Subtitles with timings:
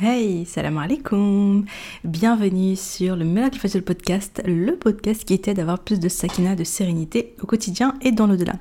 [0.00, 1.64] Hey, salam alaikum
[2.04, 6.54] Bienvenue sur le Miracle Fajr podcast, le podcast qui t'aide à avoir plus de sakina,
[6.54, 8.52] de sérénité au quotidien et dans l'au-delà.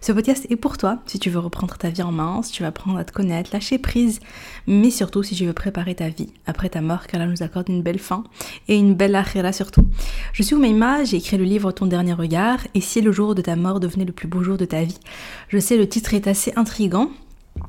[0.00, 2.64] Ce podcast est pour toi si tu veux reprendre ta vie en main, si tu
[2.64, 4.18] veux apprendre à te connaître, lâcher prise,
[4.66, 7.68] mais surtout si tu veux préparer ta vie après ta mort, car là nous accorde
[7.68, 8.24] une belle fin
[8.66, 9.86] et une belle akhira surtout.
[10.32, 13.42] Je suis Oumaima, j'ai écrit le livre Ton dernier regard, et si le jour de
[13.42, 14.98] ta mort devenait le plus beau jour de ta vie.
[15.46, 17.08] Je sais, le titre est assez intrigant,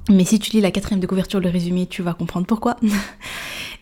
[0.09, 2.75] mais si tu lis la quatrième de couverture, le résumé, tu vas comprendre pourquoi.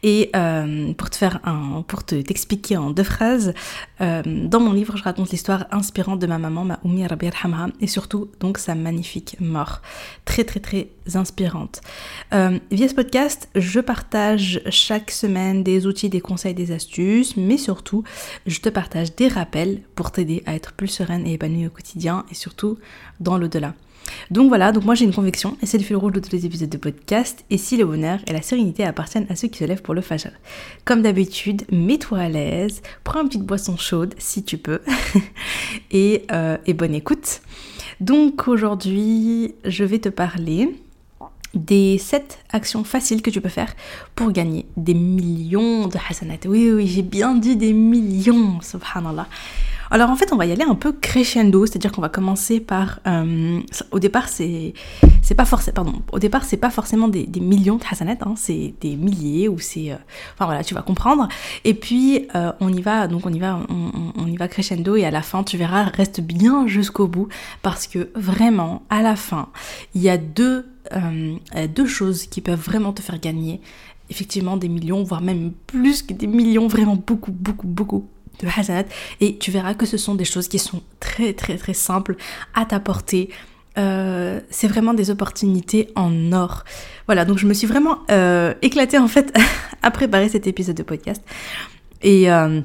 [0.04, 3.54] Et euh, pour te faire un, pour te t'expliquer en deux phrases,
[4.02, 7.88] euh, dans mon livre, je raconte l'histoire inspirante de ma maman, ma Oumi Hamha, et
[7.88, 9.82] surtout donc sa magnifique mort,
[10.26, 11.82] très très très inspirante.
[12.34, 17.58] Euh, via ce podcast, je partage chaque semaine des outils, des conseils, des astuces, mais
[17.58, 18.04] surtout,
[18.48, 22.26] je te partage des rappels pour t'aider à être plus sereine et épanouie au quotidien,
[22.32, 22.80] et surtout
[23.20, 23.76] dans l'au-delà.
[24.30, 26.46] Donc voilà, donc moi j'ai une conviction, et c'est le fil rouge de tous les
[26.46, 29.66] épisodes de podcast, et si le bonheur et la sérénité appartiennent à ceux qui se
[29.66, 30.32] lèvent pour le fajr.
[30.86, 34.82] Comme d'habitude, mets-toi à l'aise, prends une petite boisson chaude si tu peux,
[35.92, 37.42] et, euh, et bonne écoute.
[38.00, 40.70] Donc aujourd'hui, je vais te parler
[41.54, 43.74] des 7 actions faciles que tu peux faire
[44.16, 46.38] pour gagner des millions de hasanat.
[46.46, 49.28] Oui, oui, j'ai bien dit des millions, subhanallah.
[49.94, 53.02] Alors en fait, on va y aller un peu crescendo, c'est-à-dire qu'on va commencer par.
[53.08, 53.60] Euh,
[53.92, 54.74] au départ, c'est
[55.36, 55.74] pas forcément.
[55.76, 56.02] Pardon.
[56.14, 59.92] Au départ, c'est pas forcément des, millions de hasanat, hein, c'est des milliers ou c'est.
[59.92, 59.96] Euh,
[60.34, 61.28] enfin voilà, tu vas comprendre.
[61.66, 65.04] Et puis euh, on y va, donc on y va, on, y va crescendo et
[65.04, 67.28] à la fin, tu verras, reste bien jusqu'au bout
[67.62, 69.50] parce que vraiment, à la fin,
[69.94, 70.66] il y a deux
[71.86, 73.60] choses qui peuvent vraiment te faire gagner
[74.10, 78.08] effectivement des millions, voire même plus que des millions, vraiment beaucoup, beaucoup, beaucoup
[78.40, 78.86] de hasanat
[79.20, 82.16] et tu verras que ce sont des choses qui sont très très très simples
[82.54, 83.30] à t'apporter.
[83.78, 86.64] Euh, c'est vraiment des opportunités en or.
[87.06, 89.34] Voilà, donc je me suis vraiment euh, éclatée en fait
[89.82, 91.24] à préparer cet épisode de podcast.
[92.02, 92.62] Et euh,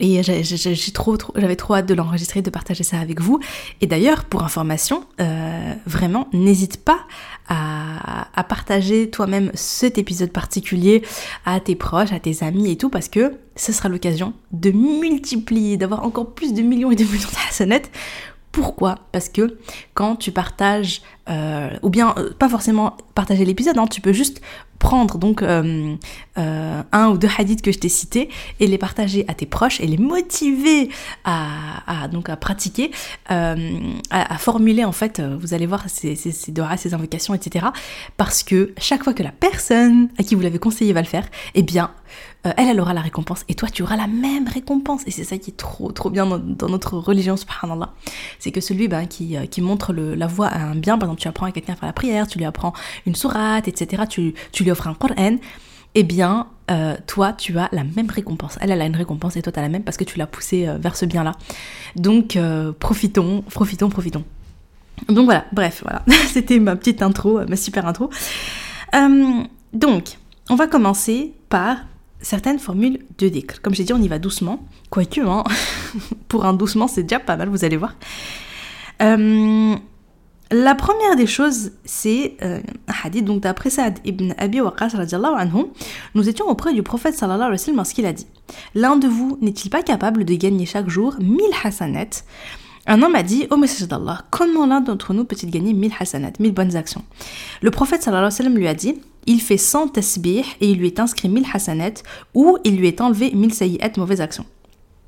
[0.00, 3.40] et j'ai trop, trop, j'avais trop hâte de l'enregistrer, de partager ça avec vous.
[3.80, 7.00] Et d'ailleurs, pour information, euh, vraiment, n'hésite pas
[7.48, 11.02] à, à partager toi-même cet épisode particulier
[11.44, 15.76] à tes proches, à tes amis et tout, parce que ce sera l'occasion de multiplier,
[15.76, 17.90] d'avoir encore plus de millions et de millions de hasanettes
[18.54, 19.58] pourquoi Parce que
[19.94, 24.40] quand tu partages, euh, ou bien euh, pas forcément partager l'épisode, hein, tu peux juste
[24.78, 25.96] prendre donc euh,
[26.36, 28.28] un ou deux hadiths que je t'ai cités
[28.60, 30.88] et les partager à tes proches et les motiver
[31.24, 32.92] à, donc à pratiquer,
[33.28, 37.66] à, formuler en fait, vous allez voir ces, ces, ces ces invocations, etc.
[38.16, 41.26] Parce que chaque fois que la personne à qui vous l'avez conseillé va le faire,
[41.54, 41.90] eh bien
[42.46, 45.02] euh, elle, elle aura la récompense et toi, tu auras la même récompense.
[45.06, 47.94] Et c'est ça qui est trop, trop bien dans, notre religion, subhanallah.
[48.38, 51.22] C'est que celui ben, qui, euh, qui montre la voie à un bien, par exemple,
[51.22, 52.74] tu apprends à quelqu'un à faire la prière, tu lui apprends
[53.06, 55.36] une sourate, etc., tu, tu lui offres un Coran,
[55.94, 58.58] eh bien, euh, toi, tu as la même récompense.
[58.60, 60.26] Elle, elle a une récompense et toi, tu as la même parce que tu l'as
[60.26, 61.32] poussée vers ce bien-là.
[61.96, 62.38] Donc,
[62.78, 64.24] profitons, profitons, profitons.
[65.08, 66.02] Donc voilà, bref, voilà.
[66.32, 68.10] C'était ma petite intro, ma super intro.
[69.72, 70.18] donc,
[70.50, 71.78] on va commencer par
[72.24, 73.60] certaines formules de dhikr.
[73.62, 74.60] Comme j'ai dit, on y va doucement.
[74.90, 75.44] Quoique, hein,
[76.28, 77.94] pour un doucement, c'est déjà pas mal, vous allez voir.
[79.02, 79.76] Euh,
[80.50, 82.60] la première des choses, c'est euh,
[83.04, 84.92] hadith, donc d'après Saad ibn Abi Waqas,
[86.14, 88.26] nous étions auprès du prophète sallallahu alayhi wa sallam lorsqu'il a dit
[88.74, 92.24] L'un de vous n'est-il pas capable de gagner chaque jour 1000 hasanat
[92.86, 96.32] un homme a dit au message d'Allah, comment l'un d'entre nous peut-il gagner 1000 hasanat,
[96.38, 97.02] 1000 bonnes actions?
[97.62, 100.78] Le prophète sallallahu alayhi wa sallam lui a dit il fait 100 tasbih et il
[100.78, 102.02] lui est inscrit 1000 hasanat
[102.34, 104.46] ou il lui est enlevé 1000 sayyat, mauvaises actions.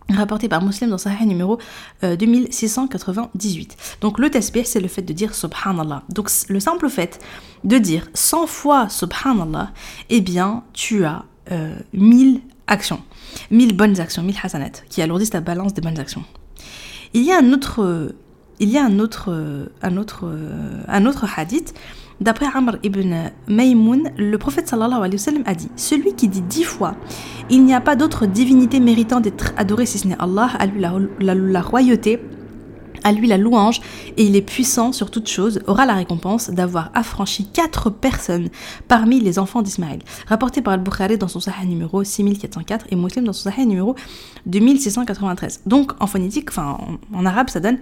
[0.08, 1.58] Rapporté par Muslim dans Sahih numéro
[2.02, 3.72] 2698.
[3.72, 6.04] Euh, Donc le tasbih, c'est le fait de dire subhanallah.
[6.10, 7.18] Donc le simple fait
[7.64, 9.72] de dire 100 fois subhanallah,
[10.08, 11.24] eh bien tu as
[11.92, 12.38] 1000 euh,
[12.68, 13.00] actions,
[13.50, 16.24] 1000 bonnes actions, 1000 hasanat, qui alourdissent ta balance des bonnes actions.
[17.12, 18.14] Il y a un autre,
[18.60, 20.32] il y a un autre, un autre,
[20.86, 21.74] un autre hadith
[22.20, 23.14] D'après Amr ibn
[23.46, 26.94] Maymoun, le prophète sallallahu alayhi wa sallam a dit Celui qui dit dix fois
[27.50, 30.50] Il n'y a pas d'autre divinité méritant d'être adorée si ce n'est Allah,
[31.20, 32.20] la royauté,
[33.06, 33.80] à lui la louange,
[34.16, 38.48] et il est puissant sur toute chose, aura la récompense d'avoir affranchi quatre personnes
[38.88, 40.00] parmi les enfants d'Ismaël.
[40.26, 43.94] Rapporté par Al-Bukhari dans son Sahih numéro 6404 et Muslim dans son Sahih numéro
[44.46, 45.60] 2693.
[45.66, 46.78] Donc en phonétique, enfin
[47.14, 47.78] en, arabe, ça donne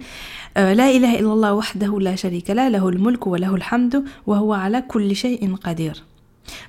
[0.59, 4.59] euh, La ilaha illallah wahdahu la sharika la, lahul mulku wa lahul hamdu wa huwa
[4.59, 6.05] ala kulli shay'in qadir.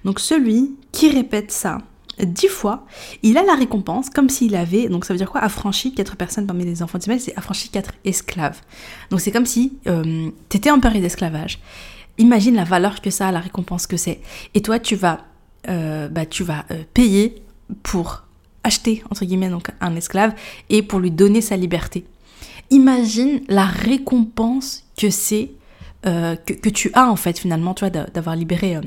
[0.07, 1.83] Donc celui qui répète ça
[2.21, 2.87] dix fois,
[3.23, 6.47] il a la récompense comme s'il avait, donc ça veut dire quoi, affranchi quatre personnes
[6.47, 8.61] parmi les enfants d'Ismaël, c'est affranchi quatre esclaves.
[9.11, 11.59] Donc c'est comme si euh, tu étais en période d'esclavage.
[12.19, 14.21] Imagine la valeur que ça a, la récompense que c'est.
[14.55, 15.27] Et toi, tu vas
[15.69, 17.43] euh, bah, tu vas euh, payer
[17.83, 18.23] pour
[18.63, 20.33] acheter, entre guillemets, donc un esclave
[20.71, 22.05] et pour lui donner sa liberté.
[22.71, 25.51] Imagine la récompense que c'est
[26.07, 28.79] euh, que, tu as en fait finalement, tu vois, d'avoir libéré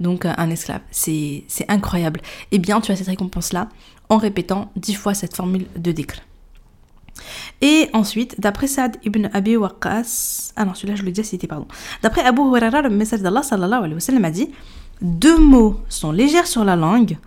[0.00, 0.80] donc un esclave.
[0.90, 2.20] C'est incroyable.
[2.50, 3.68] Eh bien, tu as cette récompense-là
[4.08, 6.22] en répétant dix fois cette formule de décret.
[7.60, 11.66] Et ensuite, d'après Saad ibn Abi Waqqas, ah non, celui-là je le disais, c'était pardon.
[12.02, 14.50] D'après Abu Huraira, le message d'Allah sallallahu alayhi wa sallam a dit
[15.00, 17.18] Deux mots sont légers sur la langue,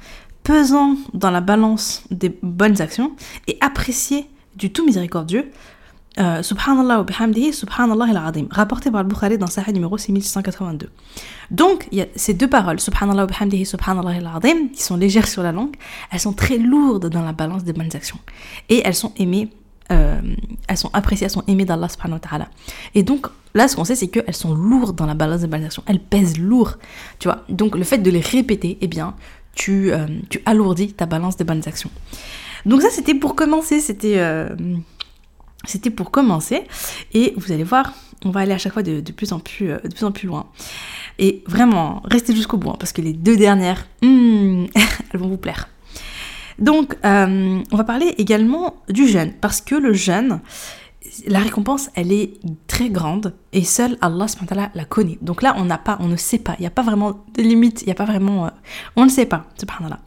[0.44, 3.16] pesant dans la balance des bonnes actions
[3.48, 5.52] et appréciés du tout miséricordieux.
[6.20, 10.90] Euh, subhanallah bihamdihi, subhanallah al-azim, rapporté par le Bukhari dans Sahih numéro 6682.
[11.52, 15.44] Donc, il y a ces deux paroles, subhanallah bihamdihi, subhanallah al-azim, qui sont légères sur
[15.44, 15.76] la langue,
[16.12, 18.18] elles sont très lourdes dans la balance des bonnes actions.
[18.70, 19.50] Et elles sont aimées
[19.92, 20.20] euh,
[20.68, 22.50] elles sont appréciées, elles sont aimées d'Allah subhanahu wa ta'ala.
[22.94, 25.64] Et donc, là, ce qu'on sait, c'est qu'elles sont lourdes dans la balance des bonnes
[25.64, 25.84] actions.
[25.86, 26.74] Elles pèsent lourd,
[27.20, 27.44] tu vois.
[27.48, 29.16] Donc, le fait de les répéter, eh bien,
[29.56, 31.90] tu, euh, tu alourdis ta balance des bonnes actions.
[32.66, 34.18] Donc ça, c'était pour commencer, c'était...
[34.18, 34.50] Euh,
[35.68, 36.64] c'était pour commencer.
[37.14, 37.94] Et vous allez voir,
[38.26, 40.48] on va aller à chaque fois de, plus, en plus, de plus en plus loin.
[41.20, 44.66] Et vraiment, restez jusqu'au bout, hein, parce que les deux dernières, hmm,
[45.14, 45.70] elles vont vous plaire.
[46.60, 50.40] Donc, euh, on va parler également du jeûne, parce que le jeûne,
[51.28, 52.34] la récompense, elle est
[52.68, 54.26] très grande et seul Allah
[54.74, 55.18] la connaît.
[55.22, 56.56] Donc là, on n'a pas, on ne sait pas.
[56.60, 57.82] Il n'y a pas vraiment de limite.
[57.82, 58.50] Il n'y a pas vraiment, euh,
[58.96, 59.46] on ne sait pas.
[59.58, 60.00] Subhanallah.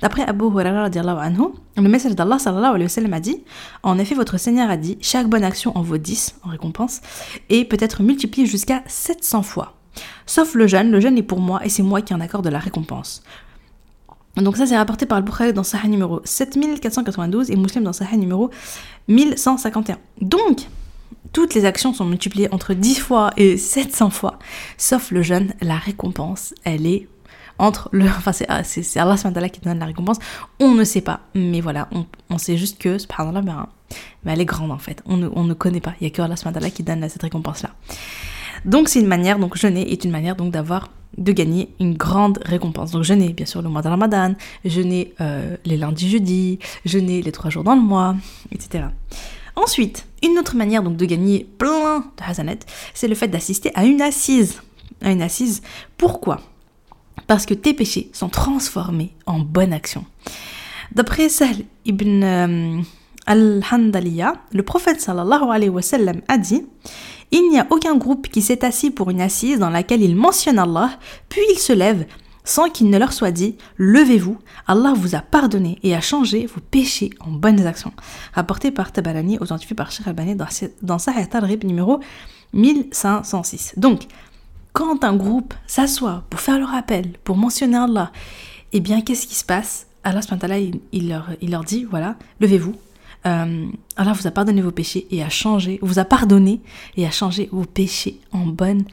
[0.00, 0.88] D'après Abu Hurairah
[1.20, 3.42] anhu, le message d'Allah a dit
[3.82, 7.00] En effet, votre Seigneur a dit Chaque bonne action en vaut 10 en récompense
[7.48, 9.74] et peut être multipliée jusqu'à 700 fois.
[10.26, 12.58] Sauf le jeûne, le jeûne est pour moi et c'est moi qui en accorde la
[12.58, 13.22] récompense.
[14.36, 18.18] Donc ça c'est rapporté par le Bukhari dans Sahih numéro 7492 et Muslim dans Sahih
[18.18, 18.50] numéro
[19.08, 19.98] 1151.
[20.20, 20.68] Donc
[21.32, 24.38] toutes les actions sont multipliées entre 10 fois et 700 fois,
[24.76, 27.08] sauf le jeûne, la récompense, elle est
[27.58, 28.06] entre le...
[28.18, 28.48] Enfin c'est
[28.98, 29.16] Allah
[29.48, 30.18] qui donne la récompense,
[30.60, 31.88] on ne sait pas, mais voilà,
[32.30, 33.68] on, sait juste que, subhanallah, ben,
[34.24, 36.10] ben, elle est grande en fait, on ne, on ne connaît pas, il n'y a
[36.10, 37.70] que Allah qui donne cette récompense-là.
[38.64, 42.38] Donc c'est une manière, donc jeûner est une manière donc d'avoir de gagner une grande
[42.44, 42.92] récompense.
[42.92, 44.34] Donc jeûner bien sûr le mois de Ramadan,
[44.64, 48.16] jeûner euh, les lundis, jeudis, jeûner les trois jours dans le mois,
[48.52, 48.84] etc.
[49.56, 52.60] Ensuite, une autre manière donc de gagner plein de hasanet,
[52.94, 54.60] c'est le fait d'assister à une assise.
[55.02, 55.62] À une assise.
[55.96, 56.40] Pourquoi?
[57.26, 60.04] Parce que tes péchés sont transformés en bonne action.
[60.92, 62.80] D'après Sahl ibn euh,
[63.26, 66.64] al-Handaliya, le prophète sallallahu alayhi wa sallam a dit
[67.30, 70.58] il n'y a aucun groupe qui s'est assis pour une assise dans laquelle il mentionne
[70.58, 70.90] Allah,
[71.28, 72.06] puis il se lève
[72.44, 76.60] sans qu'il ne leur soit dit Levez-vous, Allah vous a pardonné et a changé vos
[76.60, 77.92] péchés en bonnes actions.
[78.32, 80.34] Rapporté par Tabarani, authentifié par Sheikh Albani
[80.82, 82.00] dans Sahih al-Rib numéro
[82.54, 83.74] 1506.
[83.76, 84.04] Donc,
[84.78, 88.12] quand un groupe s'assoit pour faire le rappel, pour mentionner Allah,
[88.72, 89.88] eh bien, qu'est-ce qui se passe?
[90.04, 90.20] Allah
[90.92, 92.76] il, leur, il leur dit voilà, levez-vous,
[93.26, 93.66] euh,
[93.96, 96.60] Allah vous a pardonné vos péchés et a changé, vous a pardonné
[96.96, 98.84] et a changé vos péchés en bonnes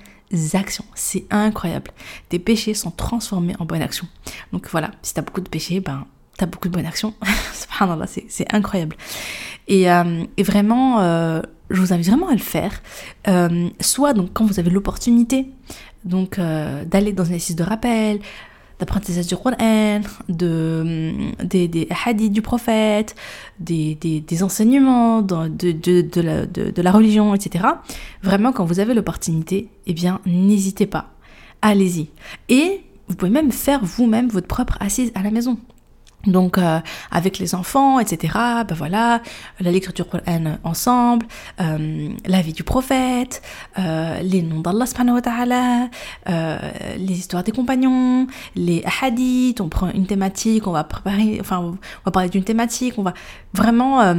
[0.53, 0.85] actions.
[0.95, 1.91] C'est incroyable.
[2.29, 4.07] Tes péchés sont transformés en bonnes actions.
[4.53, 6.07] Donc voilà, si tu as beaucoup de péchés, ben
[6.39, 7.13] as beaucoup de bonnes actions.
[8.27, 8.95] C'est incroyable.
[9.67, 12.81] Et, euh, vraiment, euh, je vous invite vraiment à le faire.
[13.79, 15.47] soit donc quand vous avez l'opportunité,
[16.03, 18.19] donc d'aller dans une assise de rappel,
[18.79, 21.13] d'apprentissage du Coran, de,
[21.43, 23.15] des, des hadiths du prophète,
[23.59, 27.65] des, des, des enseignements de, de, de, la, de, la religion, etc.
[28.21, 31.11] Vraiment, quand vous avez l'opportunité, eh bien, n'hésitez pas.
[31.61, 32.09] Allez-y.
[32.49, 35.57] Et vous pouvez même faire vous-même votre propre assise à la maison.
[36.27, 36.79] Donc euh,
[37.11, 38.33] avec les enfants, etc.
[38.67, 39.21] Ben voilà,
[39.59, 41.25] la lecture Coran ensemble,
[41.61, 43.41] euh, la vie du prophète,
[43.79, 45.89] euh, les noms d'Allah subhanahu wa
[46.97, 51.77] les histoires des compagnons, les hadiths, on prend une thématique, on va préparer, enfin on
[52.05, 53.13] va parler d'une thématique, on va
[53.53, 54.15] vraiment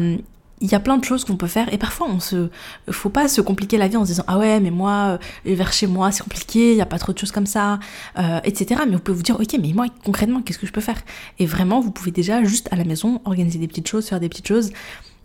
[0.61, 1.73] il y a plein de choses qu'on peut faire.
[1.73, 2.49] Et parfois on se
[2.91, 5.73] faut pas se compliquer la vie en se disant ah ouais mais moi euh, vers
[5.73, 7.79] chez moi c'est compliqué il y a pas trop de choses comme ça
[8.19, 10.81] euh, etc mais vous pouvez vous dire ok mais moi concrètement qu'est-ce que je peux
[10.81, 11.01] faire?
[11.39, 14.29] Et vraiment vous pouvez déjà juste à la maison organiser des petites choses faire des
[14.29, 14.73] petites choses.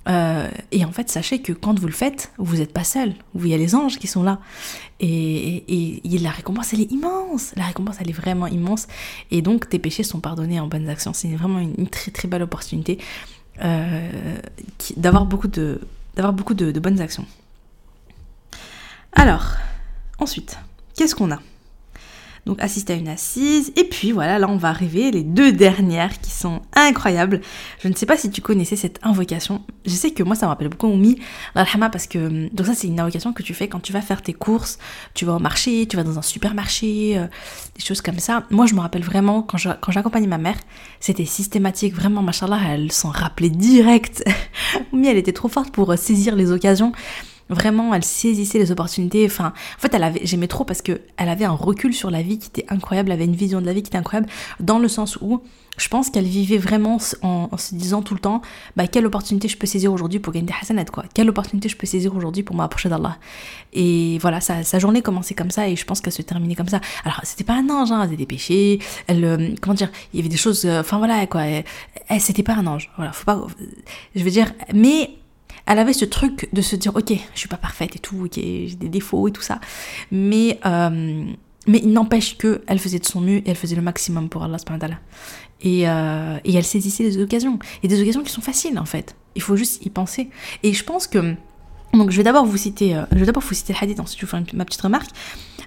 [0.09, 3.13] Euh, et en fait sachez que quand vous le faites vous n'êtes pas seul.
[3.35, 4.39] Il y a les anges qui sont là.
[4.99, 5.63] Et,
[6.03, 7.53] et, la récompense elle est immense.
[7.55, 8.87] La récompense elle est vraiment immense.
[9.29, 11.13] Et donc tes péchés sont pardonnés en bonnes actions.
[11.13, 12.99] C'est vraiment une très très belle opportunité
[14.97, 17.25] d'avoir beaucoup, de, bonnes actions.
[19.13, 19.55] Alors,
[20.19, 20.57] ensuite,
[20.95, 21.39] qu'est-ce qu'on a?
[22.45, 23.71] Donc assister à une assise.
[23.75, 27.41] Et puis voilà, là on va arriver les deux dernières qui sont incroyables.
[27.79, 29.61] Je ne sais pas si tu connaissais cette invocation.
[29.85, 31.19] Je sais que moi ça me rappelle beaucoup Oumi,
[31.55, 34.21] l'alhama, parce que donc ça c'est une invocation que tu fais quand tu vas faire
[34.21, 34.79] tes courses,
[35.13, 37.27] tu vas au marché, tu vas dans un supermarché, euh,
[37.75, 38.43] des choses comme ça.
[38.49, 40.57] Moi je me rappelle vraiment quand j'accompagnais ma mère,
[40.99, 44.23] c'était systématique, vraiment, machallah, elle s'en rappelait direct.
[44.93, 46.91] Oumi elle était trop forte pour euh, saisir les occasions.
[47.51, 49.25] Vraiment, elle saisissait les opportunités.
[49.25, 52.21] Enfin, en fait, elle avait, j'aimais trop parce que elle avait un recul sur la
[52.21, 53.09] vie qui était incroyable.
[53.09, 54.29] Elle avait une vision de la vie qui était incroyable
[54.59, 55.41] dans le sens où
[55.77, 58.41] je pense qu'elle vivait vraiment en, se disant tout le temps,
[58.75, 61.05] bah, quelle opportunité je peux saisir aujourd'hui pour gagner des hasanat, quoi.
[61.13, 63.17] Quelle opportunité je peux saisir aujourd'hui pour m'approcher d'Allah.
[63.73, 66.81] Et voilà, sa, journée commençait comme ça et je pense qu'elle se terminait comme ça.
[67.03, 70.17] Alors, c'était pas un ange, hein, elle avait des péchés, elle, euh, comment dire, il
[70.17, 71.45] y avait des choses, euh, enfin voilà, quoi.
[71.45, 71.63] Elle,
[72.09, 72.91] elle c'était pas un ange.
[72.97, 73.41] Voilà, faut pas,
[74.15, 75.09] je veux dire, mais
[75.65, 78.35] elle avait ce truc de se dire ok je suis pas parfaite et tout ok
[78.35, 79.59] j'ai des défauts et tout ça.
[80.11, 81.25] Mais euh,
[81.67, 84.43] mais il n'empêche que elle faisait de son mieux et elle faisait le maximum pour
[84.43, 84.57] Allah
[85.61, 87.59] et, euh, et elle saisissait les occasions.
[87.83, 89.15] Et des occasions qui sont faciles en fait.
[89.35, 90.29] Il faut juste y penser.
[90.63, 91.35] Et je pense que
[91.93, 94.19] donc je vais d'abord vous citer euh, je vais d'abord vous citer le hadith ensuite
[94.19, 95.09] je vous faire ma petite remarque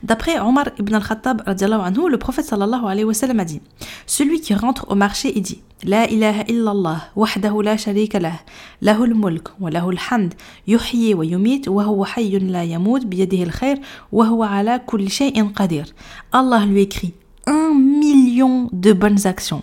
[0.04, 3.62] D'après Omar ibn al-Khattab, le prophète sallallahu alayhi wa sallam a dit
[4.06, 8.34] Celui qui rentre au marché et dit La ilaha illallah, wahdahu la sharika lah,
[8.82, 10.34] lahul mulk, wa lahul hamd,
[10.66, 13.78] yuhyi wa yumit, wa huwa hayyun la yamut, biyadihi al-khair,
[14.12, 15.86] wa huwa ala kulli shay'in qadir.
[16.32, 17.14] Allah lui écrit
[17.46, 19.62] un million de bonnes actions.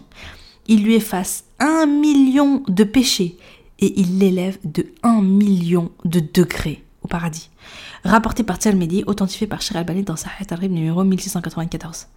[0.67, 3.37] Il lui efface un million de péchés
[3.81, 7.49] et il l'élève de un million de degrés au paradis.
[8.03, 12.07] Rapporté par Tirmidhi, authentifié par Shir Albani dans Sahih Tarib numéro 1694.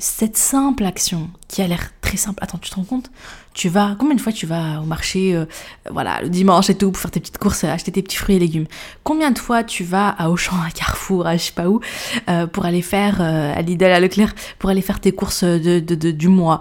[0.00, 3.10] Cette simple action, qui a l'air très simple, attends, tu te rends compte?
[3.52, 5.44] Tu vas, combien de fois tu vas au marché, euh,
[5.90, 8.38] voilà, le dimanche et tout, pour faire tes petites courses, acheter tes petits fruits et
[8.38, 8.66] légumes?
[9.02, 11.80] Combien de fois tu vas à Auchan, à Carrefour, à je sais pas où,
[12.28, 15.80] euh, pour aller faire, euh, à Lidl, à Leclerc, pour aller faire tes courses de,
[15.80, 16.60] du mois?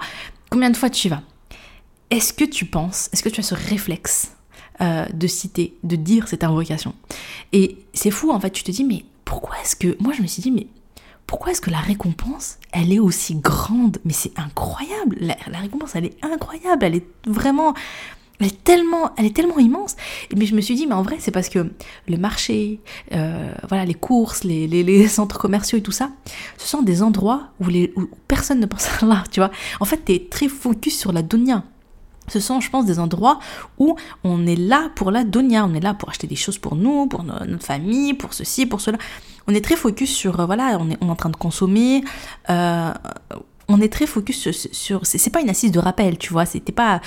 [0.50, 1.22] Combien de fois tu y vas?
[2.10, 4.32] Est-ce que tu penses, est-ce que tu as ce réflexe
[4.80, 6.94] euh, de citer, de dire cette invocation?
[7.52, 9.98] Et c'est fou, en fait, tu te dis, mais pourquoi est-ce que...
[10.02, 10.68] Moi, je me suis dit, mais
[11.26, 13.98] pourquoi est-ce que la récompense, elle est aussi grande?
[14.06, 15.18] Mais c'est incroyable.
[15.20, 16.86] La, récompense, elle est incroyable.
[16.86, 17.74] Elle est vraiment...
[18.40, 19.98] Elle est tellement, elle est tellement immense.
[20.34, 21.72] Mais je me suis dit, mais en vrai, c'est parce que
[22.08, 22.80] le marché,
[23.12, 26.12] euh, voilà, les courses, les, centres commerciaux et tout ça,
[26.58, 29.52] ce sont des endroits où, les, où personne ne pense à là, tu vois.
[29.82, 31.64] En fait, tu es très focus sur la donia
[32.28, 33.40] ce sont, je pense, des endroits
[33.78, 36.76] où on est là pour la donia, on est là pour acheter des choses pour
[36.76, 38.98] nous, pour notre famille, pour ceci, pour cela.
[39.48, 42.04] On est très focus sur, euh, voilà, on est, en train de consommer.
[42.50, 42.94] Euh,
[43.70, 46.46] on est très focus sur, c'est pas une assise de rappel, tu vois.
[46.46, 47.02] T'es pas,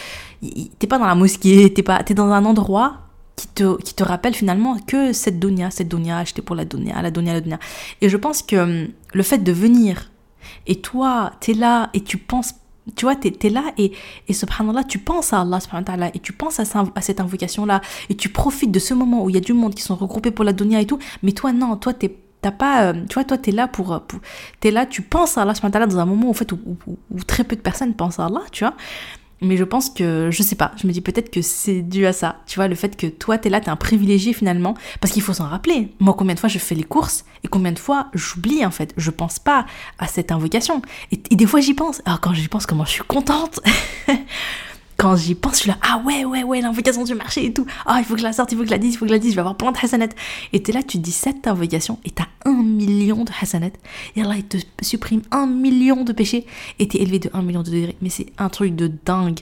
[0.88, 2.98] pas dans la mosquée, t'es pas, dans un endroit
[3.36, 7.00] qui te, qui te rappelle finalement que cette donia, cette donia, acheter pour la donia,
[7.00, 7.58] la donia, la donia.
[8.00, 10.10] Et je pense que hum, le fait de venir
[10.66, 12.54] et toi, t'es là et tu penses
[12.96, 13.92] tu vois, tu es, là et,
[14.28, 18.16] et subhanallah, tu penses à Allah subhanallah et tu penses à, à cette invocation-là et
[18.16, 20.44] tu profites de ce moment où il y a du monde qui sont regroupés pour
[20.44, 23.36] la dunya et tout, mais toi non, toi t'es t'as pas euh, tu vois toi
[23.36, 24.20] t'es là pour, pour
[24.60, 27.44] t'es là tu penses à Allah subhanallah dans un moment en fait où, où, très
[27.44, 28.74] peu de personnes pensent à Allah tu vois
[29.40, 32.12] mais je pense que, je sais pas, je me dis peut-être que c'est dû à
[32.12, 32.36] ça.
[32.46, 34.74] Tu vois, le fait que toi, t'es là, t'es un privilégié finalement.
[35.00, 35.88] Parce qu'il faut s'en rappeler.
[35.98, 38.92] Moi, combien de fois je fais les courses et combien de fois j'oublie en fait.
[38.96, 39.66] Je pense pas
[39.98, 40.82] à cette invocation.
[41.10, 42.02] Et, des fois, j'y pense.
[42.04, 43.60] Alors quand j'y pense, comment je suis contente
[45.00, 47.64] quand j'y pense, je suis là, ah ouais, ouais, ouais, l'invocation du marché et tout.
[47.86, 49.06] Ah, il faut que je la sorte, il faut que je la dise, il faut
[49.06, 50.08] que je la dise, je vais avoir plein de hasanat.
[50.52, 53.70] Et t'es là, tu dis cette invocation et t'as un million de hasanat.
[54.14, 56.44] Et là, il te supprime un million de péchés
[56.78, 57.96] et t'es élevé de un million de degrés.
[58.02, 59.40] Mais c'est un truc de dingue.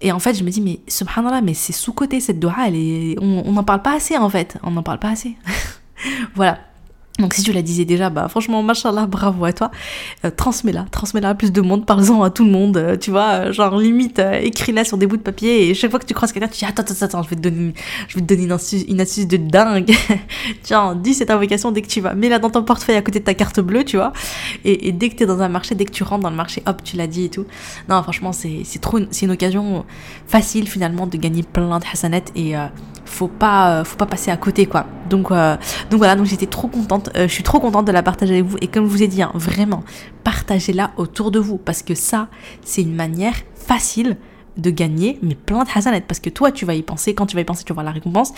[0.00, 3.16] Et en fait, je me dis, mais subhanallah, mais c'est sous-côté cette doha, elle est...
[3.20, 4.58] on n'en parle pas assez en fait.
[4.64, 5.36] On n'en parle pas assez.
[6.34, 6.58] voilà.
[7.18, 9.72] Donc si tu la disais déjà, bah franchement, machallah, bravo à toi.
[10.24, 13.30] Euh, transmets-la, transmets-la à plus de monde, parle-en à tout le monde, euh, tu vois,
[13.32, 16.30] euh, genre limite, écris-la sur des bouts de papier et chaque fois que tu croises
[16.30, 17.74] quelqu'un, tu dis attends, attends, attends, je vais te donner,
[18.06, 19.92] je vais te donner une astuce, une astuce de dingue.
[20.62, 23.24] Tiens, dis cette invocation dès que tu vas, mets-la dans ton portefeuille à côté de
[23.24, 24.12] ta carte bleue, tu vois,
[24.64, 26.62] et, dès que tu es dans un marché, dès que tu rentres dans le marché,
[26.66, 27.46] hop, tu l'as dit et tout.
[27.88, 29.84] Non, franchement, c'est trop, c'est une occasion
[30.28, 32.54] facile finalement de gagner plein de hasanettes et
[33.04, 34.86] faut pas, faut pas passer à côté quoi.
[35.10, 38.34] Donc, donc voilà, donc j'étais trop contente euh, je suis trop contente de la partager
[38.34, 38.56] avec vous.
[38.60, 39.84] Et comme je vous ai dit, hein, vraiment,
[40.24, 41.58] partagez-la autour de vous.
[41.58, 42.28] Parce que ça,
[42.62, 44.16] c'est une manière facile
[44.56, 46.02] de gagner, mais plein de hasanet.
[46.02, 47.14] Parce que toi, tu vas y penser.
[47.14, 48.32] Quand tu vas y penser, tu vas voir la récompense.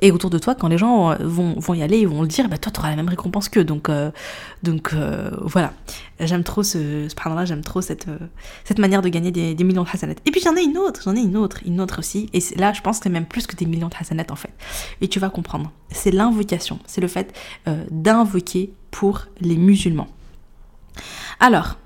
[0.00, 2.28] Et autour de toi, quand les gens euh, vont, vont y aller, ils vont le
[2.28, 3.64] dire, bah toi, tu auras la même récompense qu'eux.
[3.64, 4.10] Donc, euh,
[4.62, 5.72] donc euh, voilà.
[6.18, 8.06] J'aime trop ce, ce là j'aime trop cette,
[8.64, 10.14] cette manière de gagner des, des millions de hasanat.
[10.26, 12.28] Et puis j'en ai une autre, j'en ai une autre, une autre aussi.
[12.32, 14.52] Et là, je pense que c'est même plus que des millions de hasanat en fait.
[15.00, 15.72] Et tu vas comprendre.
[15.90, 16.78] C'est l'invocation.
[16.86, 17.34] C'est le fait
[17.90, 20.08] d'invoquer pour les musulmans.
[21.38, 21.78] Alors,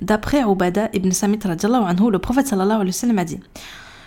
[0.00, 3.40] d'après Ubada ibn Samit anhu, le prophète sallallahu alayhi wa sallam a dit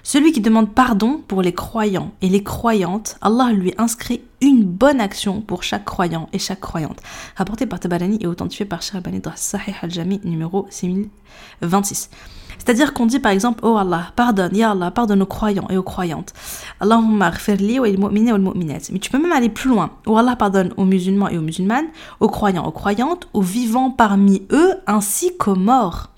[0.04, 5.00] celui qui demande pardon pour les croyants et les croyantes, Allah lui inscrit une bonne
[5.00, 7.00] action pour chaque croyant et chaque croyante.
[7.36, 12.10] Rapporté par Tabarani et authentifié par Sharbani dans Sahih al-Jami numéro 6026.
[12.58, 15.84] C'est-à-dire qu'on dit par exemple, oh Allah, pardonne, Ya Allah, pardonne aux croyants et aux
[15.84, 16.34] croyantes.
[16.80, 18.90] Allahumma ghfirli wa mu'mini wa mu'minat.
[18.92, 19.92] Mais tu peux même aller plus loin.
[20.06, 21.88] Oh Allah, pardonne aux musulmans et aux musulmanes,
[22.20, 26.10] aux croyants, aux croyantes, aux vivants parmi eux, ainsi qu'aux morts.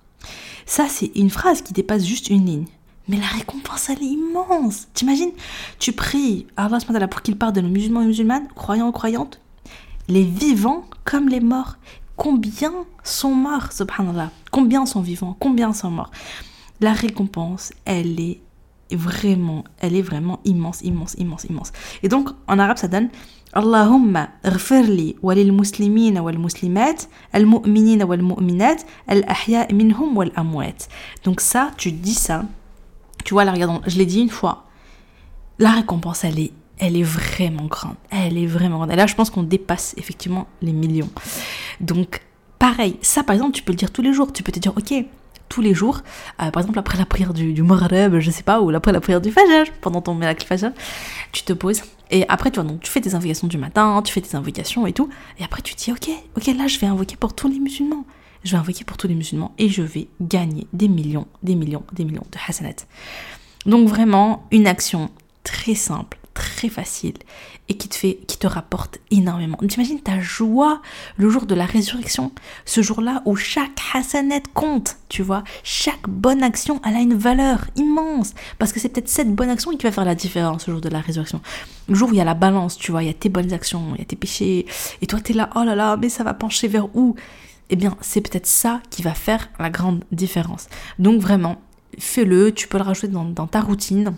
[0.66, 2.66] Ça, c'est une phrase qui dépasse juste une ligne.
[3.07, 4.88] Mais la récompense, elle est immense.
[4.93, 5.31] T'imagines
[5.79, 9.41] Tu pries à Allah pour qu'il pardonne aux musulmans et musulmanes, croyants et croyantes,
[10.07, 11.77] les vivants comme les morts.
[12.15, 14.31] Combien sont morts, subhanallah?
[14.51, 15.36] Combien sont vivants?
[15.39, 16.12] Combien sont morts?
[16.79, 18.39] La récompense, elle est
[18.91, 21.72] vraiment, elle est vraiment immense, immense, immense, immense.
[22.03, 23.10] Et donc, en arabe, ça donne
[23.53, 30.88] Allahumma ghfirli walil muslimina wal muslimat, al mu'minina wal mu'minat, al ahya minhum wal amwat.
[31.24, 32.45] Donc ça, tu dis ça
[33.24, 34.65] tu vois, là, regarde, je l'ai dit une fois.
[35.60, 37.96] La récompense, elle est, elle est vraiment grande.
[38.10, 38.92] Elle est vraiment grande.
[38.92, 41.10] Et là, je pense qu'on dépasse effectivement les millions.
[41.80, 42.22] Donc,
[42.60, 44.34] pareil, ça, par exemple, tu peux le dire tous les jours.
[44.34, 44.94] Tu peux te dire, ok,
[45.50, 46.01] tous les jours,
[46.42, 49.01] euh, par exemple, après la prière du, du Maghreb, je sais pas, ou après la
[49.01, 50.72] prière du Fajr, pendant ton miracle Fajr,
[51.32, 51.84] tu te poses.
[52.10, 54.88] Et après, tu vois, donc, tu fais tes invocations du matin, tu fais tes invocations
[54.88, 55.10] et tout.
[55.39, 58.06] Et après, tu te dis, ok, ok, là, je vais invoquer pour tous les musulmans
[58.44, 61.84] je vais invoquer pour tous les musulmans et je vais gagner des millions, des millions,
[61.94, 62.86] des millions de hasanat.
[63.66, 65.10] Donc vraiment une action
[65.44, 67.14] très simple, très facile
[67.70, 69.58] et qui te fait, qui te rapporte énormément.
[69.58, 70.82] T'imagines ta joie
[71.16, 72.32] le jour de la résurrection,
[72.66, 77.66] ce jour-là où chaque hasanet compte, tu vois, chaque bonne action, elle a une valeur
[77.76, 80.82] immense parce que c'est peut-être cette bonne action qui va faire la différence le jour
[80.82, 81.42] de la résurrection.
[81.88, 83.54] Le jour où il y a la balance, tu vois, il y a tes bonnes
[83.54, 84.66] actions, il y a tes péchés
[85.02, 87.16] et toi tu es là, oh là là, mais ça va pencher vers où?
[87.70, 90.67] Eh bien, c'est peut-être ça qui va faire la grande différence.
[91.00, 91.62] Donc vraiment,
[91.98, 94.13] fais-le, tu peux le rajouter dans, ta routine.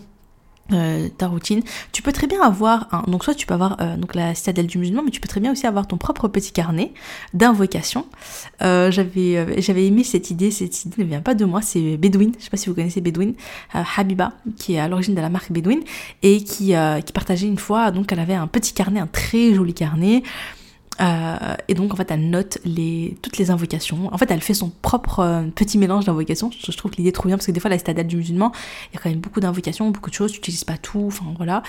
[0.72, 1.62] Euh, ta routine.
[1.92, 4.66] Tu peux très bien avoir un, donc soit tu peux avoir euh, donc la citadelle
[4.66, 6.92] du musulman, mais tu peux très bien aussi avoir ton propre petit carnet
[7.34, 8.04] d'invocation.
[8.62, 12.32] Euh, j'avais j'avais aimé cette idée, cette idée ne vient pas de moi, c'est Bedouin.
[12.36, 13.30] Je sais pas si vous connaissez Bedouin,
[13.72, 15.78] Habiba qui est à l'origine de la marque Bedouin
[16.24, 19.72] et qui qui partageait une fois donc elle avait un petit carnet, un très joli
[19.72, 20.24] carnet
[21.00, 24.12] euh, et donc en fait elle note les, toutes les invocations.
[24.12, 26.50] En fait elle fait son propre euh, petit mélange d'invocations.
[26.50, 28.52] Je, trouve que l'idée est trop bien parce que des fois la stade du musulman,
[28.90, 31.26] il y a quand même beaucoup d'invocations, beaucoup de choses, tu n'utilises pas tout, enfin
[31.36, 31.62] voilà.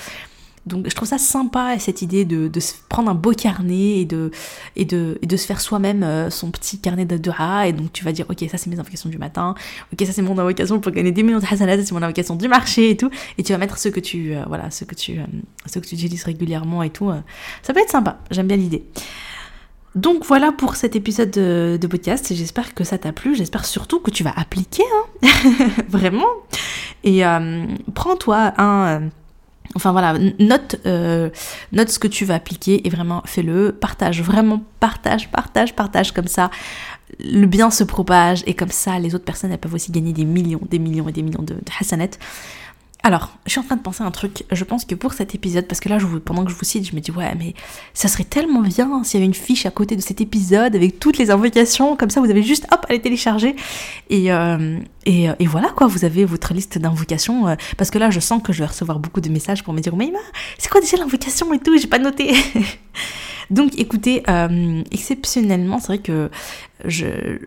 [0.67, 4.31] Donc je trouve ça sympa cette idée de, de prendre un beau carnet et de,
[4.75, 8.11] et de, de se faire soi-même euh, son petit carnet de Et donc tu vas
[8.11, 9.55] dire, ok, ça c'est mes invocations du matin,
[9.93, 12.47] ok, ça c'est mon invocation pour gagner des millions de hasanat, c'est mon invocation du
[12.47, 13.09] marché et tout.
[13.37, 15.25] Et tu vas mettre ce que tu, euh, voilà, ce que tu, euh,
[15.65, 17.11] ce que tu utilises régulièrement et tout.
[17.63, 18.83] ça peut être sympa, j'aime bien l'idée.
[19.95, 22.31] Donc voilà pour cet épisode de, de podcast.
[22.31, 23.35] J'espère que ça t'a plu.
[23.35, 25.27] J'espère surtout que tu vas appliquer, hein
[25.89, 26.27] vraiment.
[27.03, 27.23] Et
[27.95, 29.09] prends-toi un
[29.75, 31.29] Enfin voilà, note, euh,
[31.71, 33.71] note ce que tu vas appliquer et vraiment fais-le.
[33.71, 36.49] Partage, vraiment partage, partage, partage comme ça.
[37.19, 40.25] Le bien se propage et comme ça les autres personnes elles peuvent aussi gagner des
[40.25, 41.71] millions, des millions et des millions de, de
[43.07, 44.43] alors, je suis en train de penser à un truc.
[44.51, 46.93] Je pense que pour cet épisode, parce que là, pendant que je vous cite, je
[46.93, 47.53] me dis, ouais, mais
[47.93, 50.99] ça serait tellement bien s'il y avait une fiche à côté de cet épisode avec
[50.99, 51.95] toutes les invocations.
[51.95, 53.55] Comme ça, vous avez juste, hop, à les télécharger.
[54.09, 57.47] Et, euh, et, et, voilà, quoi, vous avez votre liste d'invocations.
[57.47, 59.79] Euh, parce que là, je sens que je vais recevoir beaucoup de messages pour me
[59.79, 60.11] dire, mais
[60.57, 61.77] c'est quoi déjà l'invocation et tout?
[61.77, 62.35] J'ai pas noté.
[63.49, 66.29] Donc écoutez, euh, exceptionnellement, c'est vrai que
[66.85, 67.05] je,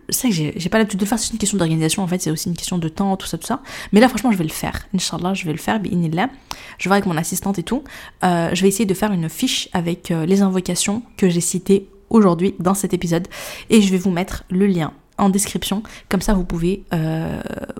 [0.09, 2.31] sais que j'ai pas l'habitude de le faire, c'est une question d'organisation en fait, c'est
[2.31, 3.61] aussi une question de temps, tout ça, tout ça.
[3.91, 4.87] Mais là, franchement, je vais le faire.
[4.93, 5.79] Inch'Allah, je vais le faire,
[6.13, 6.29] là.
[6.77, 7.83] Je vais avec mon assistante et tout.
[8.23, 11.87] Euh, je vais essayer de faire une fiche avec euh, les invocations que j'ai citées
[12.09, 13.27] aujourd'hui dans cet épisode.
[13.69, 15.83] Et je vais vous mettre le lien en description.
[16.09, 16.83] Comme ça, vous pouvez,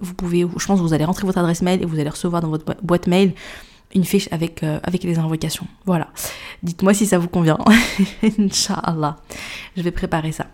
[0.01, 2.41] vous pouvez, je pense que vous allez rentrer votre adresse mail et vous allez recevoir
[2.41, 3.34] dans votre boîte mail
[3.95, 5.65] une fiche avec, euh, avec les invocations.
[5.86, 6.08] Voilà.
[6.63, 7.58] Dites-moi si ça vous convient.
[8.39, 9.17] Inch'Allah.
[9.75, 10.47] Je vais préparer ça.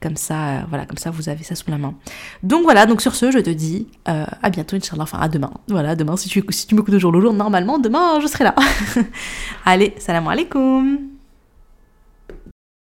[0.00, 1.94] Comme ça, euh, voilà, comme ça vous avez ça sous la main.
[2.42, 5.04] Donc voilà, donc sur ce, je te dis euh, à bientôt, Inch'Allah.
[5.04, 5.52] Enfin, à demain.
[5.68, 8.44] Voilà, demain, si tu, si tu m'écoutes au jour le jour, normalement, demain, je serai
[8.44, 8.54] là.
[9.64, 11.13] Allez, salam alaikum.